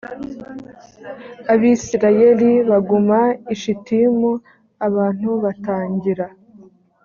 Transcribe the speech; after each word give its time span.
abisirayeli 1.53 2.49
baguma 2.69 3.19
i 3.53 3.55
shitimu 3.61 4.31
abantu 4.87 5.29
batangira 5.43 6.25